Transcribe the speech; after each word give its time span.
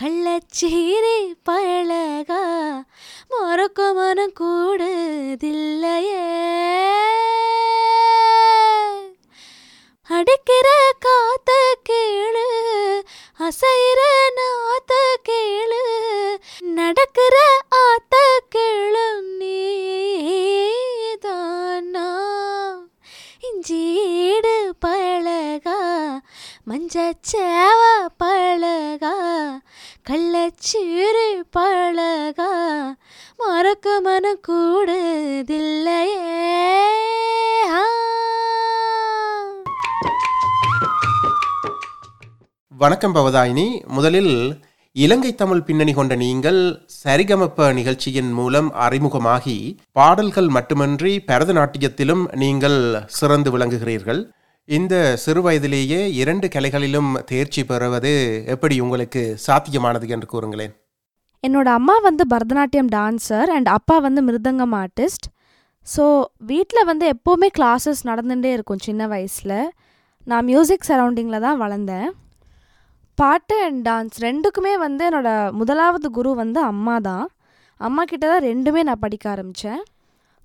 கள்ளச்சீரி 0.00 1.34
பழகா? 1.50 2.82
மறக்க 3.28 3.92
மனம் 3.92 4.32
கூடுதில்லையே. 4.40 5.22
அடிக்கிற 10.08 10.92
காத்த 10.98 11.76
கேளு 11.88 12.46
அசைற 13.38 14.00
நாத்த 14.36 14.92
கேளு 15.28 15.82
நடக்கிற 16.58 17.43
வணக்கம் 42.68 43.14
பவதாயினி. 43.14 43.86
முதலில் 43.86 44.64
இலங்கை 44.92 45.34
தமிழ் 45.34 45.62
பின்னணி 45.62 45.92
கொண்ட 45.92 46.14
நீங்கள் 46.14 46.86
சரிகமப்ப 47.04 47.72
நிகழ்ச்சியின் 47.72 48.32
மூலம் 48.32 48.72
அறிமுகமாகி 48.72 49.76
பாடல்கள் 49.92 50.48
மட்டுமன்றி 50.48 51.22
பரதநாட்டியத்திலும் 51.26 52.36
நீங்கள் 52.36 53.02
சிறந்து 53.06 53.58
விளங்குகிறீர்கள். 53.58 54.30
இந்த 54.64 55.16
சிறு 55.16 55.42
வயதிலேயே 55.42 56.12
இரண்டு 56.12 56.48
கலைகளிலும் 56.48 57.24
தேர்ச்சி 57.24 57.64
பெறுவது 57.64 58.44
எப்படி 58.46 58.80
உங்களுக்கு 58.80 59.38
சாத்தியமானது 59.46 60.08
என்று 60.08 60.28
கூறுங்களேன். 60.32 60.82
என்னோட 61.46 61.68
அம்மா 61.78 61.94
வந்து 62.08 62.24
பரதநாட்டியம் 62.32 62.90
டான்சர் 62.96 63.48
அண்ட் 63.54 63.68
அப்பா 63.76 63.96
வந்து 64.06 64.20
மிருதங்கம் 64.28 64.74
ஆர்டிஸ்ட். 64.82 65.26
ஸோ 65.86 66.04
வீட்டில் 66.50 66.88
வந்து 66.90 67.04
எப்போவுமே 67.14 67.48
கிளாஸஸ் 67.58 68.00
நடந்துகிட்டே 68.10 68.50
இருக்கும் 68.56 68.84
சின்ன 68.86 69.06
வயசில். 69.14 69.58
நான் 70.30 70.46
மியூசிக் 70.50 70.86
சரௌண்டிங்கில் 70.90 71.44
தான் 71.46 71.58
வளர்ந்தேன். 71.64 72.08
பாட்டு 73.18 73.56
அண்ட் 73.66 73.82
டான்ஸ் 73.88 74.16
ரெண்டுக்குமே 74.26 74.72
வந்து 74.84 75.02
என்னோட 75.08 75.30
முதலாவது 75.58 76.06
குரு 76.18 76.30
வந்து 76.42 76.60
அம்மா 76.70 76.94
தான். 77.08 77.26
அம்மா 77.80 78.02
கிட்ட 78.12 78.24
தான் 78.32 78.46
ரெண்டுமே 78.50 78.80
நான் 78.88 79.02
படிக்க 79.04 79.26
ஆரம்பித்தேன் 79.34 79.82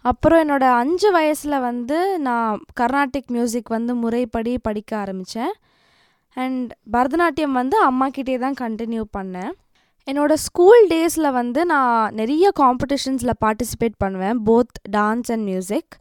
அப்புறம் 0.06 0.42
என்னோடய 0.44 0.76
அஞ்சு 0.82 1.10
வயசில் 1.18 1.64
வந்து 1.70 1.98
நான் 2.28 2.60
கர்நாடிக் 2.80 3.34
மியூசிக் 3.36 3.72
வந்து 3.78 3.94
முறைப்படி 4.04 4.54
படிக்க 4.68 4.92
ஆரம்பித்தேன் 5.04 5.54
அண்ட் 6.38 6.70
பரதநாட்டியம் 6.94 7.58
வந்து 7.62 7.78
அம்மாக்கிட்டே 7.88 8.38
தான் 8.46 8.60
கண்டினியூ 8.64 9.04
பண்ணேன். 9.18 9.52
என்னோடய 10.10 10.44
ஸ்கூல் 10.46 10.84
டேஸில் 10.92 11.30
வந்து 11.32 11.62
நான் 11.66 12.14
நிறைய 12.14 12.48
காம்படிஷன்ஸில் 12.62 13.40
பார்ட்டிசிபேட் 13.46 13.96
பண்ணுவேன் 13.98 14.40
both 14.48 14.78
dance 14.98 15.32
and 15.34 15.46
music 15.52 15.94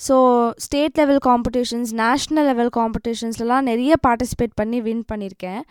so 0.00 0.16
state 0.64 0.98
level 1.00 1.20
competitions 1.26 1.92
national 2.02 2.48
level 2.50 2.72
காம்படிஷன்ஸ்லாம் 2.78 3.68
நிறைய 3.70 3.92
பார்ட்டிசிபேட் 4.06 4.54
பண்ணி 4.54 4.80
வின் 4.86 5.06
பண்ணியிருக்கேன் 5.12 5.62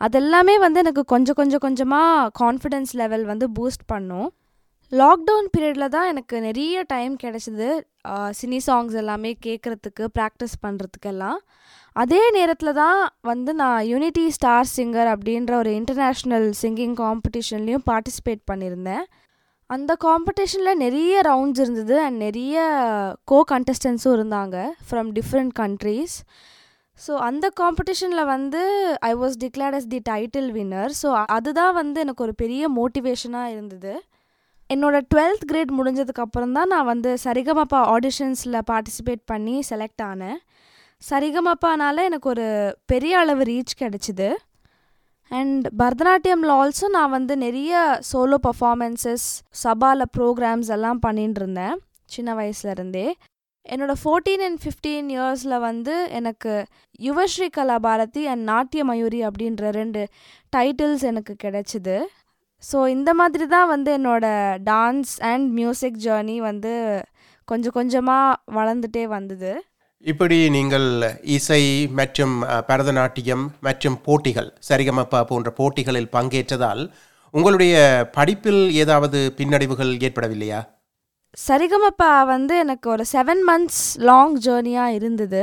அதெல்லாமே 0.00 0.54
வந்து 0.58 0.78
எனக்கு 0.84 1.02
கொஞ்சம் 1.04 1.38
கொஞ்சம் 1.40 1.64
கொஞ்சமாக 1.66 2.30
கான்ஃபிடென்ஸ் 2.42 2.92
லெவல் 3.00 3.24
வந்து 3.24 3.46
பூஸ்ட் 3.56 3.84
பண்ணும். 3.92 4.28
லாக்டவுன் 4.92 5.48
பீரியடில் 5.54 5.92
தான் 5.96 6.08
எனக்கு 6.12 6.36
நிறைய 6.46 6.82
டைம் 6.94 7.14
கிடச்சிது. 7.24 7.68
சினி 8.40 8.58
சாங்ஸ் 8.66 8.96
எல்லாமே 9.02 9.30
கேட்குறதுக்கு 9.46 10.04
ப்ராக்டிஸ் 10.18 10.56
பண்ணுறதுக்கெல்லாம் 10.64 11.38
அதே 12.00 12.20
நேரத்தில் 12.36 12.78
தான் 12.82 13.00
வந்து 13.30 13.50
நான் 13.54 13.80
யூனிட்டி 13.90 14.22
ஸ்டார் 14.36 14.70
சிங்கர் 14.76 15.08
அப்படின்ற 15.14 15.52
ஒரு 15.62 15.70
இன்டர்நேஷ்னல் 15.80 16.46
சிங்கிங் 16.60 16.94
காம்படிஷன்லேயும் 17.00 17.84
பார்ட்டிசிபேட் 17.90 18.42
பண்ணியிருந்தேன். 18.50 19.04
அந்த 19.70 19.92
காம்படிஷனில் 20.04 20.80
நிறைய 20.84 21.20
ரவுண்ட்ஸ் 21.28 21.60
இருந்தது 21.64 21.94
அண்ட் 22.04 22.18
நிறைய 22.26 22.56
கோ 23.30 23.38
கண்டஸ்டன்ஸும் 23.52 24.16
இருந்தாங்க 24.18 24.56
ஃப்ரம் 24.88 25.10
டிஃப்ரெண்ட் 25.18 25.52
கண்ட்ரீஸ் 25.60 26.16
ஸோ 27.00 27.12
அந்த 27.28 27.46
காம்படிஷனில் 27.60 28.30
வந்து 28.32 28.62
I 29.10 29.12
was 29.22 29.36
declared 29.44 29.76
as 29.78 29.90
the 29.94 30.00
title 30.10 30.50
winner 30.56 30.92
so 31.02 31.10
அதுதான் 31.36 31.74
வந்து 31.80 32.00
எனக்கு 32.04 32.24
ஒரு 32.26 32.34
பெரிய 32.42 32.62
மோட்டிவேஷனாக 32.78 33.52
இருந்தது. 33.54 33.94
என்னோட 34.70 34.96
டுவெல்த் 35.12 35.46
கிரேட் 35.50 35.72
முடிஞ்சதுக்கப்புறம் 35.78 36.54
தான் 36.58 36.70
நான் 36.74 36.90
வந்து 36.92 37.10
சரிகமப்பா 37.24 37.80
ஆடிஷன்ஸில் 37.94 38.58
பார்ட்டிசிபேட் 38.70 39.22
பண்ணி 39.32 39.56
செலக்ட் 39.70 40.04
ஆனேன். 40.10 40.38
சரிகமப்பானால 41.10 42.04
எனக்கு 42.08 42.28
ஒரு 42.28 42.46
பெரிய 42.86 43.18
அளவு 43.18 43.42
ரீச் 43.42 43.74
கிடச்சிது. 43.82 44.28
அண்ட் 45.30 45.66
பரதநாட்டியமில் 45.80 46.52
ஆல்சோ 46.60 46.86
நான் 46.96 47.14
வந்து 47.16 47.34
நிறைய 47.36 47.74
சோலோ 48.12 48.38
பர்ஃபாமன்ஸஸ் 48.46 49.26
சபாவில் 49.62 50.10
ப்ரோக்ராம்ஸ் 50.16 50.70
எல்லாம் 50.76 50.98
பண்ணிட்டு 50.98 51.40
இருந்தேன் 51.40 51.76
சின்ன 52.14 52.34
வயசுலேருந்தே 52.40 53.06
என்னோடய 53.66 54.00
ஃபோர்டீன் 54.02 54.42
அண்ட் 54.46 54.60
ஃபிஃப்டீன் 54.62 55.08
இயர்ஸில் 55.14 55.56
வந்து 55.68 55.94
எனக்கு 56.18 56.52
யுவஸ்ரீ 57.00 57.48
கலாபாரதி 57.58 58.22
அண்ட் 58.32 58.44
நாட்டிய 58.52 58.84
மயூரி 58.84 59.20
அப்படின்ற 59.28 59.70
ரெண்டு 59.80 60.00
டைட்டில்ஸ் 60.56 61.04
எனக்கு 61.10 61.34
கிடைச்சிது. 61.44 61.96
ஸோ 62.62 62.78
இந்த 62.96 63.10
மாதிரி 63.20 63.46
தான் 63.46 63.68
வந்து 63.74 63.90
என்னோடய 63.98 64.58
டான்ஸ் 64.70 65.12
அண்ட் 65.30 65.46
மியூசிக் 65.60 66.00
ஜேர்னி 66.06 66.36
வந்து 66.50 66.72
கொஞ்சம் 67.48 67.76
கொஞ்சமாக 67.78 68.40
வளர்ந்துட்டே 68.58 69.04
வந்தது. 69.16 69.52
இப்படி 70.04 70.36
நீங்கள் 70.50 70.86
இசை 71.34 71.60
மற்றும் 71.98 72.32
பரதநாட்டியம் 72.68 73.44
மற்றும் 73.66 73.96
போட்டிகள் 74.06 74.48
சரிகமப்பா 74.68 75.20
போன்ற 75.22 75.50
போட்டிகளில் 75.50 76.08
பங்கேற்றதால் 76.12 76.82
உங்களுடைய 77.34 77.74
படிப்பில் 78.12 78.62
ஏதாவது 78.82 79.18
பின்னடைவுகள் 79.36 79.92
ஏற்படவில்லையா? 80.06 80.60
சரிகமப்பா 81.48 82.10
வந்து 82.32 82.56
எனக்கு 82.58 82.90
ஒரு 82.90 83.04
செவன் 83.12 83.44
மந்த்ஸ் 83.50 83.84
லாங் 84.08 84.36
ஜேர்னியாக 84.46 84.96
இருந்தது. 84.98 85.42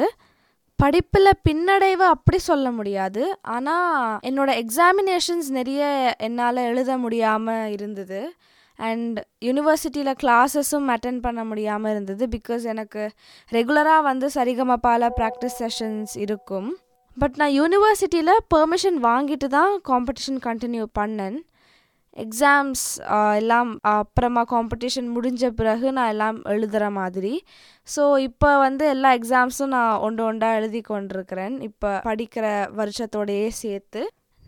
படிப்பில் 0.79 1.39
பின்னடைவு 1.49 2.05
அப்படி 2.15 2.37
சொல்ல 2.49 2.67
முடியாது. 2.71 3.23
ஆனால் 3.55 4.19
என்னோட 4.29 4.49
எக்ஸாமினேஷன்ஸ் 4.63 5.49
நிறைய 5.59 6.15
என்னால் 6.27 6.67
எழுத 6.71 6.97
முடியாமல் 6.97 7.71
இருந்தது. 7.71 8.21
அண்ட் 8.87 9.17
யூனிவர்சிட்டியில் 9.47 10.17
கிளாஸஸும் 10.23 10.87
அட்டன் 10.95 11.21
பண்ண 11.25 11.41
முடியாமல் 11.49 11.91
இருந்தது 11.93 12.25
பிகாஸ் 12.35 12.63
எனக்கு 12.73 13.03
ரெகுலராக 13.57 14.07
வந்து 14.09 14.29
சரிகமப்பால 14.37 15.09
ப்ராக்டிஸ் 15.19 15.59
செஷன்ஸ் 15.61 16.15
இருக்கும். 16.25 16.69
பட் 17.21 17.37
நான் 17.41 17.55
யூனிவர்சிட்டியில் 17.59 18.33
பெர்மிஷன் 18.53 18.99
வாங்கிட்டு 19.09 19.47
தான் 19.59 19.71
காம்படிஷன் 19.89 20.41
கண்டினியூ 20.49 20.85
பண்ணேன். 20.99 21.37
எக்ஸாம்ஸ் 22.23 22.83
எல்லாம் 23.39 23.71
அப்புறமா 23.91 24.41
காம்படிஷன் 24.53 25.09
முடிஞ்ச 25.15 25.49
பிறகு 25.59 25.87
நான் 25.97 26.11
எல்லாம் 26.13 26.37
எழுதுகிற 26.53 26.85
மாதிரி. 26.99 27.33
ஸோ 27.87 28.03
இப்போ 28.27 28.49
வந்து 28.65 28.85
எல்லா 28.93 29.09
எக்ஸாம்ஸும் 29.19 29.73
நான் 29.75 30.01
ஒன்று 30.07 30.23
ஒன்றா 30.29 30.49
எழுதி 30.59 30.81
கொண்டிருக்கிறேன். 30.91 31.55
இப்போ 31.67 31.91
படிக்கிற 32.07 32.45
வருஷத்தோடையே 32.79 33.49
சேர்த்து. 33.61 34.01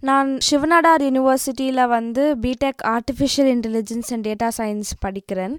நான் 0.10 0.30
சிவநாடார் 0.46 1.04
யூனிவர்சிட்டியில் 1.08 1.82
வந்து 1.96 2.24
BTech 2.44 2.82
artificial 2.94 3.50
intelligence 3.56 4.10
and 4.14 4.26
data 4.28 4.48
science 4.58 4.92
படிக்கிறேன். 5.06 5.56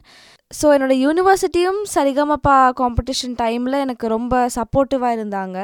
ஸோ 0.58 0.66
என்னோட 0.76 0.94
யூனிவர்சிட்டியும் 1.04 1.78
சரிகமப்பா 1.94 2.56
காம்படிஷன் 2.80 3.36
டைமில் 3.42 3.82
எனக்கு 3.84 4.08
ரொம்ப 4.16 4.40
சப்போர்ட்டிவாக 4.56 5.16
இருந்தாங்க. 5.18 5.58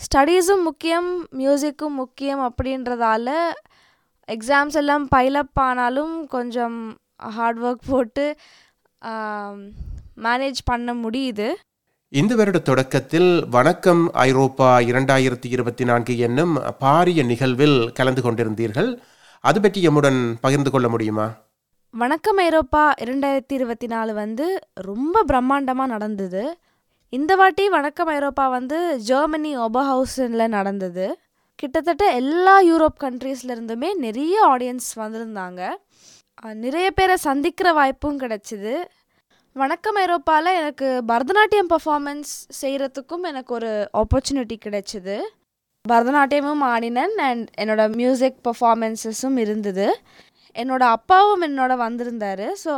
ஸ்டடீஸும் 0.00 0.66
முக்கியம் 0.68 1.10
மியூசிக்கும் 1.42 1.96
முக்கியம் 2.02 2.42
அப்படின்றதால 2.48 3.28
எக்ஸாம்ஸ் 4.28 4.78
எல்லாம் 4.82 5.06
பைலப் 5.14 5.60
ஆனாலும் 5.68 6.14
கொஞ்சம் 6.34 6.76
ஹார்ட் 7.36 7.62
ஒர்க் 7.68 7.88
போட்டு 7.92 8.26
மேனேஜ் 10.26 10.60
பண்ண 10.70 10.92
முடியுது. 11.04 11.48
இந்த 12.10 12.34
வருட 12.34 12.58
தொடக்கத்தில் 12.58 13.48
வணக்கம் 13.48 14.12
ஐரோப்பா 14.12 14.78
இரண்டாயிரத்தி 14.78 15.46
இருபத்தி 15.46 15.84
நான்கு 15.84 16.18
என்னும் 16.18 16.56
பாரிய 16.80 17.24
நிகழ்வில் 17.24 17.92
கலந்து 17.92 18.22
கொண்டிருந்தீர்கள். 18.22 18.98
அது 19.40 19.60
பற்றி 19.60 19.88
எம்முடன் 19.88 20.34
பகிர்ந்து 20.40 20.70
கொள்ள 20.70 20.88
முடியுமா? 20.88 21.34
வணக்கம் 21.90 22.36
ஐரோப்பா. 22.36 22.94
இரண்டாயிரத்தி 23.00 23.52
இருபத்தி 23.52 23.86
நாலு 23.86 24.14
வந்து 24.14 24.58
ரொம்ப 24.74 25.24
பிரம்மாண்டமாக 25.32 25.86
நடந்தது. 25.86 26.56
இந்த 27.08 27.36
வாட்டி 27.36 27.68
வணக்கம் 27.68 28.06
ஐரோப்பா 28.06 28.48
வந்து 28.48 28.98
ஜெர்மனி 28.98 29.58
ஒபஹவுசனில் 29.58 30.48
நடந்தது. 30.48 31.18
கிட்டத்தட்ட 31.54 32.14
எல்லா 32.14 32.62
யூரோப் 32.62 33.00
கண்ட்ரீஸ்லேருந்துமே 33.00 33.94
நிறைய 33.94 34.56
ஆடியன்ஸ் 34.58 34.90
வந்திருந்தாங்க. 34.96 35.66
நிறைய 36.54 36.90
பேரை 36.90 37.16
சந்திக்கிற 37.16 37.72
வாய்ப்பும் 37.72 38.20
கிடைச்சிது. 38.20 38.74
வணக்கம் 39.60 39.96
ஐரோப்பாவில் 40.02 40.56
எனக்கு 40.58 40.88
பரதநாட்டியம் 41.10 41.70
பர்ஃபார்மன்ஸ் 41.72 42.32
செய்கிறதுக்கும் 42.58 43.24
எனக்கு 43.30 43.52
ஒரு 43.58 43.70
ஆப்பர்ச்சுனிட்டி 44.00 44.56
கிடைச்சிது. 44.64 45.16
பரதநாட்டியமும் 45.84 46.62
ஆடினேன் 46.72 47.14
அண்ட் 47.26 47.46
என்னோடய 47.62 47.94
மியூசிக் 48.00 48.38
பர்ஃபார்மன்ஸஸும் 48.48 49.38
இருந்தது. 49.44 49.86
என்னோடய 50.62 50.96
அப்பாவும் 50.98 51.44
என்னோட 51.48 51.76
வந்திருந்தார். 51.84 52.44
ஸோ 52.64 52.74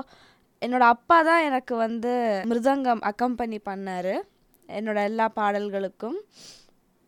என்னோட 0.62 0.86
அப்பா 0.94 1.18
தான் 1.30 1.42
எனக்கு 1.48 1.76
வந்து 1.84 2.14
மிருதங்கம் 2.52 3.04
அக்கம்பனி 3.12 3.60
பண்ணார். 3.70 4.12
என்னோட 4.68 4.98
எல்லா 5.10 5.28
பாடல்களுக்கும். 5.40 6.18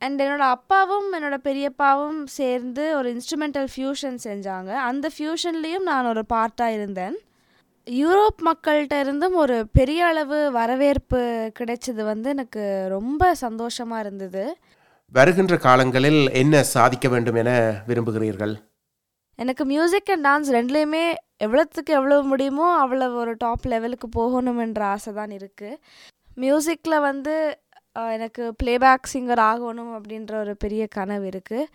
அண்ட் 0.03 0.23
என்னோட 0.27 0.47
அப்பாவும் 0.59 1.11
என்னோட 1.19 1.39
பெரியப்பாவும் 1.49 2.23
சேர்ந்து 2.39 2.87
ஒரு 3.01 3.11
இன்ஸ்ட்ருமெண்டல் 3.17 3.71
ஃபியூஷன் 3.75 4.23
செஞ்சாங்க. 4.29 4.73
அந்த 4.91 5.09
ஃபியூஷன்லேயும் 5.19 5.91
நான் 5.93 6.13
ஒரு 6.15 6.25
பார்ட்டாக 6.37 6.79
இருந்தேன். 6.81 7.19
யூரோப் 7.87 8.41
மக்கள்கிட்ட 8.49 8.97
இருந்தும் 9.05 9.37
ஒரு 9.43 9.55
பெரிய 9.77 10.01
அளவு 10.11 10.37
வரவேற்பு 10.57 11.21
கிடைச்சது 11.59 12.03
வந்து 12.11 12.29
எனக்கு 12.35 12.65
ரொம்ப 12.95 13.31
சந்தோஷமாக 13.43 14.03
இருந்தது. 14.05 14.45
வருகின்ற 15.15 15.55
காலங்களில் 15.65 16.21
என்ன 16.43 16.63
சாதிக்க 16.75 17.07
வேண்டும் 17.15 17.39
என 17.43 17.51
விரும்புகிறீர்கள்? 17.89 18.55
எனக்கு 19.39 19.65
மியூசிக் 19.73 20.13
அண்ட் 20.15 20.27
டான்ஸ் 20.29 20.53
ரெண்டுலேயுமே 20.59 21.05
எவ்வளோத்துக்கு 21.47 21.93
எவ்வளோ 21.99 22.21
முடியுமோ 22.33 22.69
அவ்வளோ 22.85 23.09
ஒரு 23.23 23.35
டாப் 23.45 23.67
லெவலுக்கு 23.73 24.09
போகணுமென்ற 24.19 24.83
ஆசை 24.95 25.13
தான் 25.19 25.35
இருக்குது 25.39 25.81
மியூசிக்கில் 26.45 27.05
வந்து 27.09 27.35
எனக்கு 28.17 28.43
ப்ளேபேக் 28.63 29.13
சிங்கர் 29.15 29.45
ஆகணும் 29.51 29.93
அப்படின்ற 29.99 30.35
ஒரு 30.45 30.55
பெரிய 30.65 30.83
கனவு 30.97 31.27
இருக்குது 31.33 31.69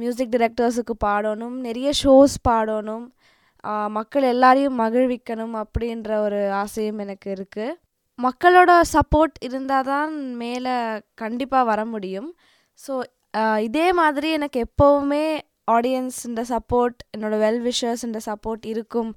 மியூசிக் 0.00 0.34
டிரெக்டர்ஸுக்கு 0.34 0.94
பாடணும் 1.06 1.56
நிறைய 1.68 1.90
ஷோஸ் 2.02 2.36
பாடணும். 2.48 3.06
மக்கள் 3.96 4.24
எல்லாரையும் 4.34 4.80
மகிழ்விக்கணும் 4.82 5.54
அப்படின்ற 5.62 6.10
ஒரு 6.26 6.40
ஆசையும் 6.62 7.02
எனக்கு 7.04 7.28
இருக்குது 7.36 7.76
மக்களோட 8.18 8.72
சப்போர்ட் 8.94 9.36
இருந்தால் 9.46 9.88
தான் 9.90 10.12
மேலே 10.42 10.74
கண்டிப்பாக 11.22 11.68
வர 11.70 11.80
முடியும். 11.94 12.28
ஸோ 12.78 12.92
இதே 13.68 13.86
மாதிரி 14.00 14.28
எனக்கு 14.38 14.58
எப்போவுமே 14.66 15.24
ஆடியன்ஸுன்ற 15.76 16.42
சப்போர்ட் 16.52 16.98
என்னோட 17.14 17.34
வெல் 17.44 17.62
விஷர்ஸுன்ற 17.68 18.20
சப்போர்ட் 18.28 18.64
இருக்கும் 18.72 19.10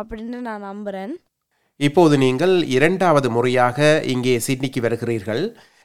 அப்படின்னு 0.00 0.38
நான் 0.48 0.68
நம்புகிறேன் 0.70 1.14
இப்போது 1.80 2.14
நீங்கள் 2.24 2.54
இரண்டாவது 2.76 3.28
முறையாக 3.36 3.78
இங்கே 4.14 4.34
சிட்னிக்கு 4.46 4.80
வருகிறீர்கள். 4.86 5.42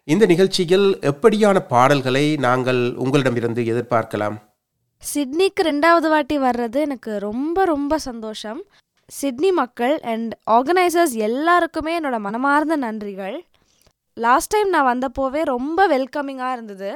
இந்த 0.07 0.23
நிகழ்ச்சியில் 0.31 0.87
எப்படியான 1.11 1.57
பாடல்களை 1.73 2.25
நாங்கள் 2.45 2.81
உங்களிடமிருந்து 3.03 3.61
எதிர்பார்க்கலாம்? 3.73 4.37
சிட்னிக்கு 5.11 5.61
ரெண்டாவது 5.67 6.07
வாட்டி 6.11 6.35
வர்றது 6.45 6.77
எனக்கு 6.87 7.11
ரொம்ப 7.27 7.63
ரொம்ப 7.71 7.93
சந்தோஷம். 8.09 8.59
சிட்னி 9.09 9.49
மக்கள் 9.59 9.95
அண்ட் 10.11 10.31
ஆர்கனைசர்ஸ் 10.55 11.15
எல்லாருக்குமே 11.27 11.93
என்னோட 11.99 12.17
மனமார்ந்த 12.25 12.75
நன்றிகள். 12.83 13.37
லாஸ்ட் 14.17 14.51
டைம் 14.53 14.69
நான் 14.75 14.89
வந்தப்போவே 14.91 15.41
ரொம்ப 15.55 15.87
வெல்கமிங்காக 15.93 16.55
இருந்தது. 16.57 16.91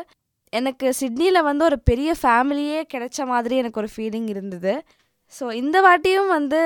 எனக்கு 0.53 0.87
சிட்னியில் 0.99 1.47
வந்து 1.49 1.63
ஒரு 1.69 1.77
பெரிய 1.89 2.09
ஃபேமிலியே 2.21 2.79
கிடைச்ச 2.93 3.25
மாதிரி 3.31 3.55
எனக்கு 3.61 3.81
ஒரு 3.81 3.89
ஃபீலிங் 3.95 4.29
இருந்தது. 4.33 4.73
ஸோ 5.33 5.45
இந்த 5.61 5.77
வாட்டியும் 5.85 6.29
வந்து 6.35 6.59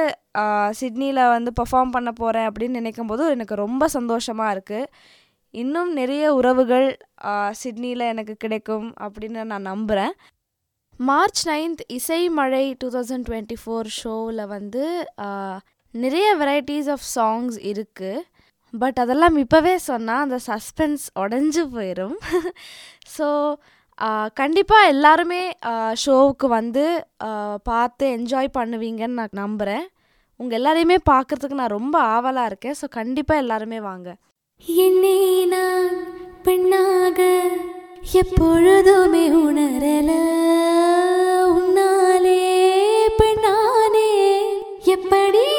சிட்னியில் 0.82 1.22
வந்து 1.36 1.52
பெர்ஃபார்ம் 1.60 1.96
பண்ண 1.96 2.10
போகிறேன் 2.22 2.48
அப்படின்னு 2.50 2.80
நினைக்கும் 2.82 3.10
போது 3.12 3.24
எனக்கு 3.36 3.56
ரொம்ப 3.64 3.88
சந்தோஷமாக 3.98 4.54
இருக்குது 4.56 4.92
இன்னும் 5.54 5.90
நிறைய 6.00 6.26
உறவுகள் 6.40 6.88
சிட்னியில் 7.62 8.06
எனக்கு 8.12 8.36
கிடைக்கும் 8.44 8.88
அப்படின்னு 9.06 9.42
நான் 9.54 9.70
நம்புகிறேன் 9.72 10.14
மார்ச் 11.02 11.42
நைன்த் 11.48 11.82
இசை 11.88 12.20
மழை 12.30 12.66
டூ 12.82 12.88
தௌசண்ட் 12.88 13.26
டுவெண்ட்டி 13.28 13.58
ஃபோர் 13.62 13.88
ஷோவில் 13.92 14.44
வந்து 14.48 14.84
நிறைய 15.94 16.28
வெரைட்டிஸ் 16.36 16.90
ஆஃப் 16.90 17.06
சாங்ஸ் 17.16 17.56
இருக்குது 17.72 18.26
பட் 18.74 19.00
அதெல்லாம் 19.00 19.38
இப்போவே 19.38 19.74
சொன்னால் 19.88 20.24
அந்த 20.24 20.38
சஸ்பென்ஸ் 20.48 21.06
உடஞ்சி 21.20 21.64
போயிடும் 21.76 22.18
ஸோ 23.16 23.28
கண்டிப்பாக 24.40 24.92
எல்லாருமே 24.92 25.42
ஷோவுக்கு 26.04 26.48
வந்து 26.50 26.86
பார்த்து 27.64 28.06
என்ஜாய் 28.18 28.56
பண்ணுவீங்கன்னு 28.56 29.20
நான் 29.20 29.40
நம்புகிறேன் 29.42 29.86
உங்கள் 30.40 30.58
எல்லாரையுமே 30.60 30.98
பார்க்குறதுக்கு 31.12 31.60
நான் 31.60 31.78
ரொம்ப 31.78 31.98
ஆவலாக 32.14 32.50
இருக்கேன். 32.52 32.78
ஸோ 32.82 32.88
கண்டிப்பாக 33.00 33.44
எல்லாருமே 33.44 33.80
வாங்க. 33.90 34.10
என்னை 34.68 35.20
நான் 35.54 35.92
பெண்ணாக 36.44 37.20
எப்பொழுதுமே 38.14 39.30
உணரல. 39.30 40.10
உன்னாலே 41.46 42.68
பெண்ணானே. 43.18 44.40
எப்படி 44.84 45.51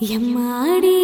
எம்மாடி 0.00 0.96